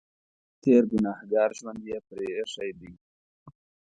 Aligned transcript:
تېر 0.61 0.83
ګنهګار 0.91 1.49
ژوند 1.59 1.81
یې 1.89 1.97
پرې 2.07 2.27
اېښی 2.37 2.71
دی. 2.79 2.91